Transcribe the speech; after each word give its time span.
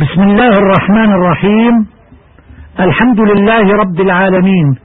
بسم 0.00 0.22
الله 0.22 0.48
الرحمن 0.48 1.12
الرحيم. 1.12 1.86
الحمد 2.80 3.20
لله 3.20 3.76
رب 3.82 4.00
العالمين. 4.00 4.76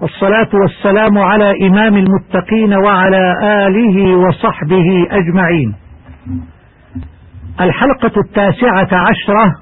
والصلاة 0.00 0.48
والسلام 0.62 1.18
على 1.18 1.66
إمام 1.66 1.96
المتقين 1.96 2.74
وعلى 2.84 3.34
آله 3.66 4.16
وصحبه 4.16 5.06
أجمعين. 5.10 5.74
الحلقة 7.60 8.20
التاسعة 8.20 8.88
عشرة 8.92 9.54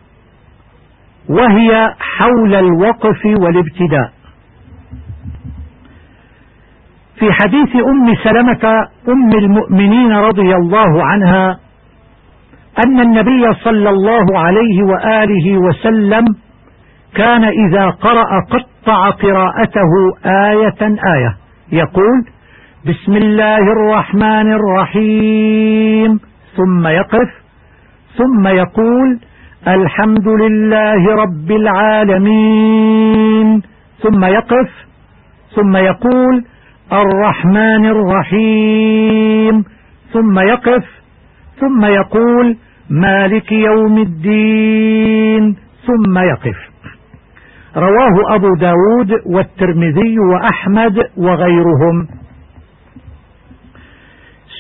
وهي 1.29 1.95
حول 2.01 2.55
الوقف 2.55 3.25
والابتداء. 3.43 4.11
في 7.19 7.33
حديث 7.33 7.77
أم 7.77 8.15
سلمة 8.25 8.89
أم 9.09 9.31
المؤمنين 9.39 10.13
رضي 10.13 10.55
الله 10.55 11.05
عنها 11.05 11.59
أن 12.85 13.01
النبي 13.01 13.55
صلى 13.55 13.91
الله 13.91 14.39
عليه 14.39 14.83
وآله 14.83 15.59
وسلم 15.59 16.25
كان 17.15 17.45
إذا 17.45 17.91
قرأ 17.91 18.41
قطع 18.51 19.11
قراءته 19.11 19.91
آية 20.27 20.97
آية. 21.15 21.37
يقول 21.73 22.25
بسم 22.87 23.17
الله 23.17 23.59
الرحمن 23.59 24.53
الرحيم. 24.53 26.21
ثم 26.57 26.87
يقف. 26.87 27.29
ثم 28.17 28.47
يقول 28.47 29.19
الحمد 29.69 30.29
لله 30.29 31.15
رب 31.15 31.51
العالمين. 31.51 33.63
ثم 34.03 34.25
يقف. 34.25 34.71
ثم 35.55 35.77
يقول 35.77 36.45
الرحمن 36.93 37.87
الرحيم. 37.87 39.65
ثم 40.13 40.39
يقف. 40.39 40.85
ثم 41.61 41.85
يقول 41.85 42.57
مالك 42.91 43.53
يوم 43.53 43.99
الدين 43.99 45.57
ثم 45.87 46.19
يقف. 46.19 46.57
رواه 47.77 48.35
أبو 48.35 48.55
داود 48.55 49.13
والترمذي 49.27 50.17
وأحمد 50.19 51.11
وغيرهم. 51.17 52.09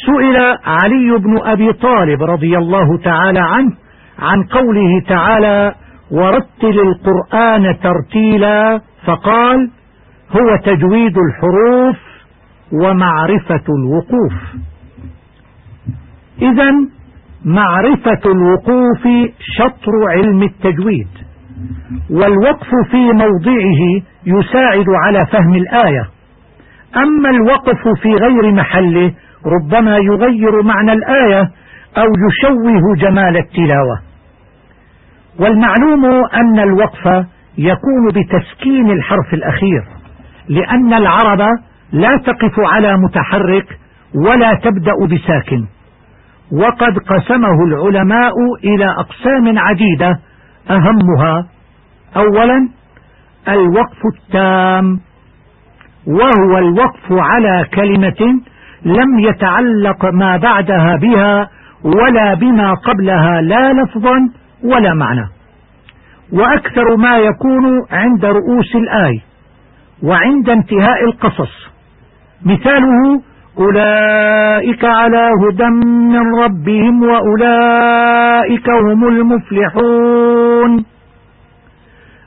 سئل 0.06 0.36
علي 0.64 1.19
بن 1.19 1.39
أبي 1.42 1.73
طالب 1.73 2.23
رضي 2.23 2.59
الله 2.59 2.98
تعالى 2.98 3.41
عنه 3.41 3.73
عن 4.19 4.42
قوله 4.42 5.01
تعالى 5.08 5.75
ورتل 6.11 6.81
القرآن 6.81 7.79
ترتيلا 7.83 8.81
فقال 9.06 9.70
هو 10.31 10.56
تجويد 10.64 11.19
الحروف 11.19 11.97
ومعرفة 12.73 13.64
الوقوف. 13.69 14.34
إذا 16.42 16.70
معرفة 17.47 18.20
الوقوف 18.27 19.30
شطر 19.41 19.92
علم 20.08 20.42
التجويد 20.42 21.08
والوقف 22.11 22.69
في 22.91 22.97
موضعه 22.97 24.02
يساعد 24.27 24.84
على 25.05 25.19
فهم 25.33 25.55
الآية. 25.55 26.08
أما 26.97 27.30
الوقف 27.30 28.00
في 28.02 28.08
غير 28.08 28.52
محله 28.52 29.12
ربما 29.47 29.97
يغير 29.97 30.62
معنى 30.62 30.92
الآية 30.92 31.41
أو 31.97 32.06
يشوه 32.28 32.97
جمال 32.97 33.36
التلاوة. 33.36 34.00
والمعلوم 35.41 36.05
أن 36.34 36.58
الوقف 36.58 37.27
يكون 37.58 38.08
بتسكين 38.14 38.91
الحرف 38.91 39.34
الأخير 39.34 39.83
لأن 40.48 40.92
العرب 40.92 41.48
لا 41.92 42.17
تقف 42.27 42.55
على 42.58 42.97
متحرك 42.98 43.78
ولا 44.14 44.55
تبدأ 44.55 44.92
بساكن. 45.17 45.67
وقد 46.52 46.98
قسمه 46.98 47.64
العلماء 47.64 48.33
إلى 48.64 48.86
أقسام 48.98 49.58
عديدة 49.58 50.19
أهمها 50.70 51.47
أولا 52.16 52.69
الوقف 53.48 53.98
التام 54.14 55.00
وهو 56.06 56.58
الوقف 56.58 57.12
على 57.12 57.67
كلمة 57.74 58.40
لم 58.85 59.18
يتعلق 59.18 60.05
ما 60.05 60.36
بعدها 60.36 60.96
بها 60.96 61.48
ولا 61.85 62.35
بما 62.35 62.74
قبلها 62.74 63.40
لا 63.40 63.73
لفظا 63.73 64.17
ولا 64.64 64.95
معنى. 64.95 65.29
وأكثر 66.33 66.96
ما 66.96 67.18
يكون 67.18 67.64
عند 67.90 68.24
رؤوس 68.24 68.77
الآي 68.77 69.20
وعند 70.02 70.51
انتهاء 70.51 71.05
القصص. 71.05 71.70
مثاله 72.45 73.23
أولئك 73.58 74.84
على 74.84 75.30
هدى 75.42 75.68
من 76.12 76.34
ربهم 76.44 77.02
وأولئك 77.02 78.70
هم 78.70 79.08
المفلحون. 79.08 80.84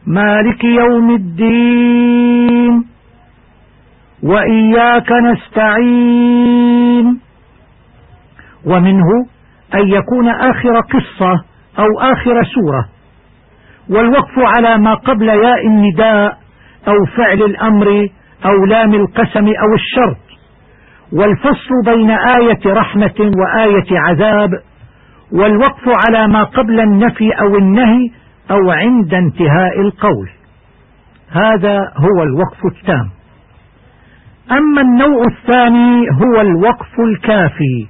مالك 0.08 0.64
يوم 0.64 1.16
الدين. 1.16 2.86
وإياك 4.24 5.12
نستعين. 5.12 7.20
ومنه 8.66 9.10
أن 9.76 9.88
يكون 9.88 10.30
آخر 10.30 10.80
قصة 10.80 11.32
أو 11.80 12.00
آخر 12.00 12.44
سورة. 12.44 12.86
والوقف 13.90 14.38
على 14.38 14.78
ما 14.78 14.94
قبل 14.94 15.28
ياء 15.28 15.68
النداء 15.68 16.38
أو 16.88 17.06
فعل 17.18 17.44
الأمر 17.44 18.08
أو 18.46 18.66
لام 18.66 18.94
القسم 18.94 19.46
أو 19.46 19.74
الشرط. 19.76 20.29
والفصل 21.14 21.70
بين 21.86 22.10
آية 22.10 22.74
رحمة 22.74 23.32
وآية 23.38 24.00
عذاب 24.00 24.50
والوقف 25.32 25.84
على 26.08 26.28
ما 26.28 26.44
قبل 26.44 26.80
النفي 26.80 27.32
أو 27.32 27.58
النهي 27.58 28.12
أو 28.52 28.72
عند 28.72 29.14
انتهاء 29.14 29.82
القول. 29.82 30.30
هذا 31.32 31.78
هو 31.78 32.24
الوقف 32.24 32.66
التام. 32.66 33.10
أما 34.52 34.82
النوع 34.82 35.24
الثاني 35.32 36.02
هو 36.10 36.42
الوقف 36.42 37.00
الكافي 37.00 37.88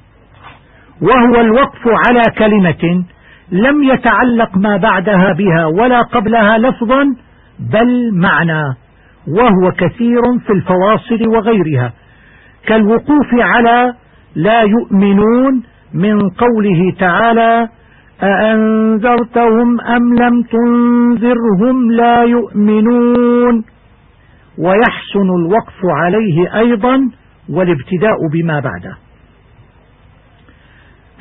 وهو 1.01 1.41
الوقف 1.41 1.87
على 1.87 2.23
كلمة 2.37 3.03
لم 3.51 3.83
يتعلق 3.83 4.57
ما 4.57 4.77
بعدها 4.77 5.33
بها 5.33 5.65
ولا 5.65 6.01
قبلها 6.01 6.57
لفظا 6.57 7.03
بل 7.59 8.11
معنى 8.13 8.63
وهو 9.27 9.71
كثير 9.77 10.21
في 10.45 10.53
الفواصل 10.53 11.27
وغيرها. 11.27 11.93
كالوقوف 12.67 13.33
على 13.33 13.93
لا 14.35 14.61
يؤمنون 14.61 15.63
من 15.93 16.19
قوله 16.29 16.93
تعالى 16.99 17.69
أأنذرتهم 18.23 19.81
أم 19.81 20.13
لم 20.13 20.43
تنذرهم 20.43 21.91
لا 21.91 22.23
يؤمنون 22.23 23.63
ويحسن 24.57 25.29
الوقف 25.39 25.79
عليه 25.85 26.57
أيضا 26.59 27.11
والابتداء 27.49 28.17
بما 28.33 28.59
بعده. 28.59 28.97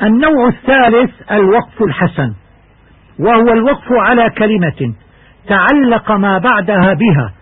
النوع 0.02 0.48
الثالث 0.48 1.10
الوقف 1.32 1.82
الحسن 1.82 2.32
وهو 3.18 3.52
الوقف 3.52 3.92
على 3.92 4.30
كلمة 4.30 4.94
تعلق 5.48 6.12
ما 6.12 6.38
بعدها 6.38 6.94
بها 6.94 7.32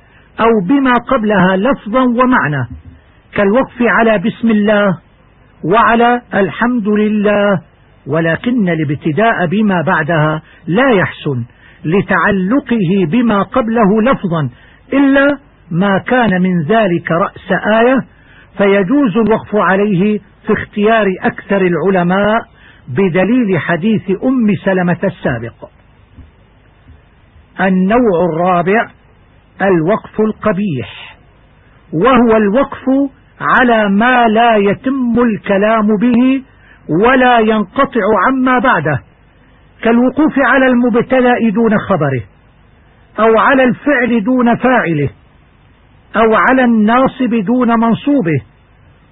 أو 0.40 0.66
بما 0.68 0.92
قبلها 0.92 1.56
لفظا 1.56 2.02
ومعنى. 2.02 2.68
كالوقف 3.36 3.82
على 3.82 4.18
بسم 4.18 4.50
الله 4.50 4.98
وعلى 5.64 6.22
الحمد 6.34 6.88
لله 6.88 7.62
ولكن 8.06 8.68
الابتداء 8.68 9.46
بما 9.46 9.82
بعدها 9.82 10.42
لا 10.66 10.90
يحسن 10.90 11.44
لتعلقه 11.84 13.06
بما 13.06 13.42
قبله 13.42 14.02
لفظا 14.02 14.50
إلا 14.92 15.26
ما 15.70 15.98
كان 15.98 16.42
من 16.42 16.62
ذلك 16.62 17.10
رأس 17.10 17.52
آية 17.80 17.96
فيجوز 18.58 19.16
الوقف 19.16 19.54
عليه 19.54 20.18
في 20.46 20.52
اختيار 20.52 21.06
أكثر 21.22 21.60
العلماء 21.60 22.40
بدليل 22.88 23.58
حديث 23.58 24.10
أم 24.24 24.54
سلمة 24.64 24.98
السابق. 25.04 25.68
النوع 27.60 28.24
الرابع 28.32 28.90
الوقف 29.62 30.20
القبيح 30.20 31.16
وهو 31.92 32.36
الوقف 32.36 32.84
على 33.40 33.88
ما 33.90 34.28
لا 34.28 34.56
يتم 34.56 35.14
الكلام 35.20 35.86
به 36.00 36.42
ولا 37.04 37.38
ينقطع 37.38 38.00
عما 38.26 38.58
بعده 38.58 39.00
كالوقوف 39.82 40.38
على 40.38 40.66
المبتدا 40.66 41.50
دون 41.54 41.78
خبره 41.78 42.22
أو 43.18 43.38
على 43.38 43.64
الفعل 43.64 44.24
دون 44.24 44.56
فاعله 44.56 45.08
أو 46.16 46.34
على 46.34 46.64
الناصب 46.64 47.34
دون 47.34 47.68
منصوبه 47.80 48.40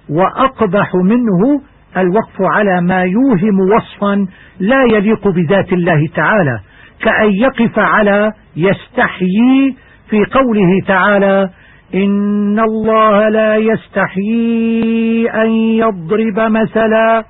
وأقبح 0.09 0.95
منه 0.95 1.61
الوقف 1.97 2.41
على 2.41 2.81
ما 2.81 3.03
يوهم 3.03 3.59
وصفا 3.75 4.27
لا 4.59 4.83
يليق 4.93 5.27
بذات 5.27 5.73
الله 5.73 6.07
تعالى 6.15 6.59
كأن 7.01 7.31
يقف 7.31 7.79
على 7.79 8.31
يستحيي 8.55 9.75
في 10.09 10.25
قوله 10.25 10.81
تعالى 10.87 11.49
إن 11.95 12.59
الله 12.59 13.29
لا 13.29 13.55
يستحيي 13.55 15.29
أن 15.29 15.49
يضرب 15.51 16.39
مثلا 16.51 17.23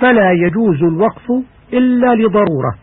فلا 0.00 0.32
يجوز 0.32 0.82
الوقف 0.82 1.26
إلا 1.72 2.14
لضرورة. 2.14 2.74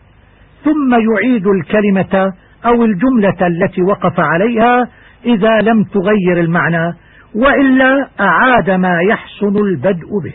ثم 0.64 0.94
يعيد 0.94 1.46
الكلمة 1.46 2.32
أو 2.66 2.84
الجملة 2.84 3.46
التي 3.46 3.82
وقف 3.82 4.20
عليها 4.20 4.88
إذا 5.24 5.60
لم 5.60 5.84
تغير 5.84 6.40
المعنى 6.40 6.92
وإلا 7.34 8.08
أعاد 8.20 8.70
ما 8.70 9.00
يحسن 9.02 9.56
البدء 9.56 10.08
به. 10.24 10.34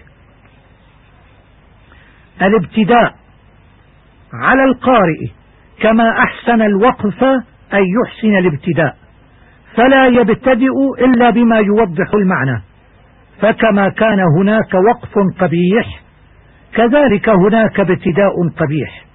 الابتداء 2.41 3.15
على 4.33 4.63
القارئ 4.63 5.27
كما 5.81 6.09
أحسن 6.09 6.61
الوقف 6.61 7.23
أن 7.73 7.83
يحسن 8.03 8.35
الابتداء. 8.38 9.06
فلا 9.77 10.06
يبتدئ 10.06 10.75
إلا 11.00 11.29
بما 11.29 11.57
يوضح 11.57 12.13
المعنى. 12.13 12.62
فكما 13.41 13.89
كان 13.89 14.19
هناك 14.39 14.74
وقف 14.74 15.13
قبيح 15.39 16.01
كذلك 16.74 17.29
هناك 17.29 17.79
ابتداء 17.79 18.33
قبيح. 18.57 19.06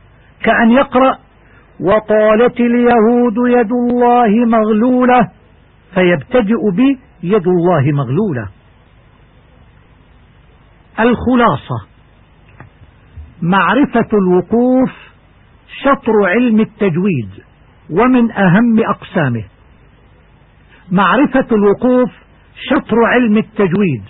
كأن 0.43 0.71
يقرأ 0.71 1.19
وقالت 1.81 2.61
اليهود 2.61 3.37
يد 3.49 3.71
الله 3.73 4.47
مغلولة 4.47 5.29
فيبتدئ 5.95 6.71
بيد 6.73 7.47
الله 7.49 7.93
مغلولة. 7.93 8.49
الخلاصة 11.01 11.87
معرفة 13.43 14.09
الوقوف 14.13 14.93
شطر 15.85 16.13
علم 16.27 16.61
التجويد 16.61 17.31
ومن 17.91 18.33
أهم 18.33 18.81
أقسامه. 18.89 19.45
معرفة 20.93 21.47
الوقوف 21.53 22.11
شطر 22.71 22.97
علم 23.07 23.39
التجويد. 23.39 24.03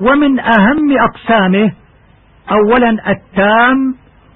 ومن 0.00 0.38
أهم 0.40 0.98
أقسامه 0.98 1.72
أولا 2.50 2.90
التام 2.90 3.94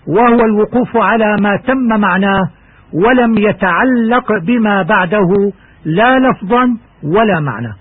وهو 0.09 0.45
الوقوف 0.45 0.97
على 0.97 1.37
ما 1.41 1.57
تم 1.57 2.01
معناه 2.01 2.51
ولم 2.93 3.39
يتعلق 3.39 4.33
بما 4.43 4.83
بعده 4.83 5.53
لا 5.85 6.19
لفظا 6.19 6.77
ولا 7.03 7.41
معنى. 7.41 7.73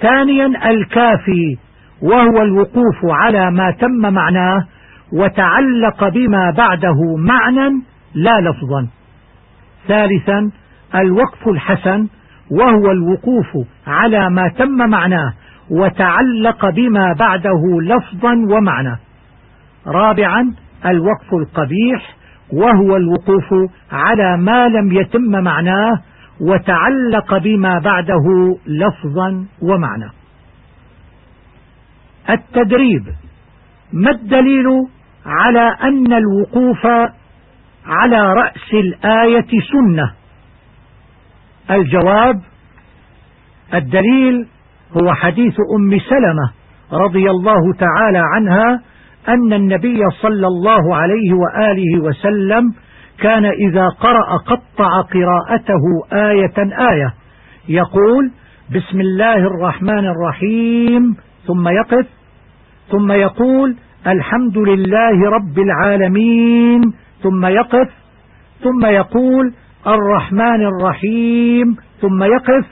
ثانيا 0.00 0.70
الكافي 0.70 1.58
وهو 2.02 2.42
الوقوف 2.42 3.04
على 3.04 3.50
ما 3.50 3.70
تم 3.70 4.12
معناه 4.14 4.66
وتعلق 5.12 6.08
بما 6.08 6.50
بعده 6.50 7.16
معنى 7.16 7.82
لا 8.14 8.40
لفظا. 8.40 8.88
ثالثا 9.88 10.50
الوقف 10.94 11.48
الحسن 11.48 12.08
وهو 12.50 12.90
الوقوف 12.90 13.66
على 13.86 14.30
ما 14.30 14.48
تم 14.48 14.90
معناه 14.90 15.32
وتعلق 15.70 16.70
بما 16.70 17.12
بعده 17.18 17.62
لفظا 17.82 18.32
ومعنى 18.32 18.96
رابعا 19.86 20.54
الوقف 20.86 21.34
القبيح 21.34 22.16
وهو 22.52 22.96
الوقوف 22.96 23.70
على 23.92 24.36
ما 24.36 24.68
لم 24.68 24.92
يتم 24.92 25.30
معناه 25.44 26.00
وتعلق 26.40 27.38
بما 27.38 27.78
بعده 27.78 28.56
لفظا 28.66 29.44
ومعنى 29.62 30.10
التدريب 32.30 33.02
ما 33.92 34.10
الدليل 34.10 34.66
على 35.26 35.76
أن 35.82 36.12
الوقوف 36.12 36.86
على 37.86 38.32
رأس 38.32 38.72
الآية 38.74 39.60
سنة؟ 39.72 40.12
الجواب 41.70 42.40
الدليل 43.74 44.46
هو 45.02 45.14
حديث 45.14 45.54
أم 45.76 45.98
سلمة 45.98 46.50
رضي 46.92 47.30
الله 47.30 47.72
تعالى 47.78 48.22
عنها 48.34 48.80
أن 49.28 49.52
النبي 49.52 50.00
صلى 50.22 50.46
الله 50.46 50.96
عليه 50.96 51.32
وآله 51.34 52.00
وسلم 52.02 52.72
كان 53.18 53.44
إذا 53.44 53.88
قرأ 53.88 54.36
قطع 54.36 55.00
قراءته 55.00 55.82
آية 56.12 56.88
آية 56.92 57.14
يقول 57.68 58.30
بسم 58.74 59.00
الله 59.00 59.36
الرحمن 59.36 60.06
الرحيم 60.06 61.16
ثم 61.46 61.68
يقف 61.68 62.06
ثم 62.90 63.12
يقول 63.12 63.76
الحمد 64.06 64.58
لله 64.58 65.30
رب 65.30 65.58
العالمين 65.58 66.80
ثم 67.22 67.46
يقف 67.46 67.88
ثم 68.62 68.86
يقول 68.86 69.52
الرحمن 69.86 70.66
الرحيم 70.66 71.76
ثم 72.00 72.22
يقف 72.22 72.66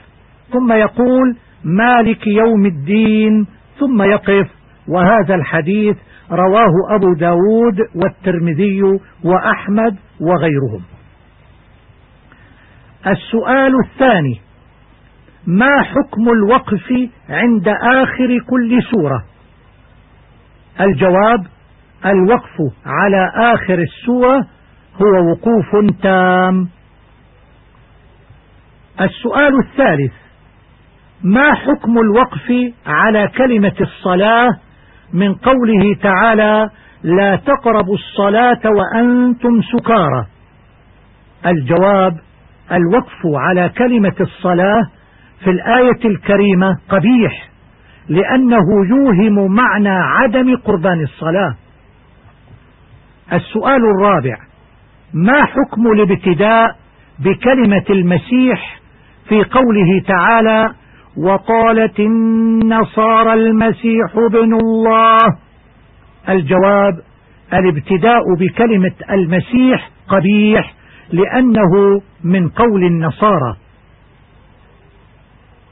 ثم 0.53 0.71
يقول 0.71 1.37
مالك 1.63 2.27
يوم 2.27 2.65
الدين 2.65 3.47
ثم 3.79 4.01
يقف. 4.01 4.47
وهذا 4.87 5.35
الحديث 5.35 5.97
رواه 6.31 6.73
أبو 6.95 7.13
داود 7.13 7.77
والترمذي 7.95 8.81
وأحمد 9.23 9.95
وغيرهم. 10.21 10.81
السؤال 13.07 13.73
الثاني 13.85 14.41
ما 15.47 15.81
حكم 15.81 16.29
الوقف 16.29 16.93
عند 17.29 17.67
آخر 17.83 18.39
كل 18.49 18.79
سورة؟ 18.91 19.23
الجواب 20.81 21.45
الوقف 22.05 22.57
على 22.85 23.31
آخر 23.53 23.79
السورة 23.79 24.47
هو 25.01 25.31
وقوف 25.31 26.01
تام. 26.01 26.69
السؤال 29.01 29.53
الثالث 29.65 30.13
ما 31.23 31.53
حكم 31.53 31.97
الوقف 31.97 32.73
على 32.85 33.27
كلمة 33.37 33.75
الصلاة 33.81 34.49
من 35.13 35.33
قوله 35.33 35.95
تعالى 36.01 36.69
لا 37.03 37.35
تقربوا 37.35 37.95
الصلاة 37.95 38.61
وأنتم 38.65 39.61
سكارى 39.61 40.25
الجواب 41.45 42.17
الوقف 42.71 43.21
على 43.25 43.69
كلمة 43.69 44.15
الصلاة 44.21 44.89
في 45.43 45.49
الآية 45.49 46.05
الكريمة 46.05 46.77
قبيح 46.89 47.49
لأنه 48.09 48.65
يوهم 48.89 49.55
معنى 49.55 49.89
عدم 49.89 50.55
قربان 50.55 51.03
الصلاة. 51.03 51.55
السؤال 53.33 53.81
الرابع 53.95 54.37
ما 55.13 55.45
حكم 55.45 55.87
الابتداء 55.91 56.75
بكلمة 57.19 57.85
المسيح 57.89 58.79
في 59.29 59.43
قوله 59.43 60.01
تعالى 60.07 60.73
وقالت 61.17 61.99
النصارى 61.99 63.33
المسيح 63.33 64.15
بن 64.31 64.53
الله. 64.53 65.17
الجواب 66.29 66.93
الابتداء 67.53 68.21
بكلمة 68.39 68.91
المسيح 69.11 69.89
قبيح 70.07 70.73
لأنه 71.11 72.01
من 72.23 72.49
قول 72.49 72.83
النصارى. 72.83 73.55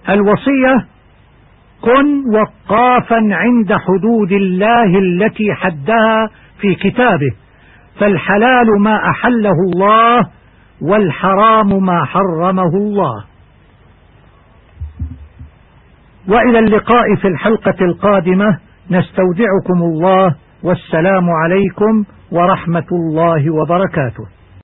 الوصية 0.10 0.86
كن 1.82 2.24
وقافا 2.36 3.20
عند 3.32 3.74
حدود 3.74 4.32
الله 4.32 5.00
التي 5.00 5.54
حدها 5.54 6.30
في 6.62 6.76
كتابه 6.76 7.32
فالحلال 8.00 8.68
ما 8.80 9.10
أحله 9.10 9.56
الله 9.74 10.30
والحرام 10.82 11.84
ما 11.84 12.06
حرمه 12.06 12.72
الله. 12.76 13.37
وإلى 16.28 16.60
اللقاء 16.60 17.16
في 17.22 17.28
الحلقة 17.28 17.76
القادمة 17.82 18.60
نستودعكم 18.92 19.80
الله 19.82 20.36
والسلام 20.64 21.30
عليكم 21.30 22.04
ورحمة 22.32 22.88
الله 22.92 23.54
وبركاته. 23.54 24.37